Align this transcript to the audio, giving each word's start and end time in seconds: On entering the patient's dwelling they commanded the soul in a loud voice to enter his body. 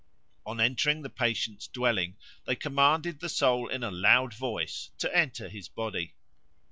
On 0.47 0.59
entering 0.59 1.03
the 1.03 1.11
patient's 1.11 1.67
dwelling 1.67 2.17
they 2.47 2.55
commanded 2.55 3.19
the 3.19 3.29
soul 3.29 3.67
in 3.67 3.83
a 3.83 3.91
loud 3.91 4.33
voice 4.33 4.89
to 4.97 5.15
enter 5.15 5.47
his 5.47 5.69
body. 5.69 6.15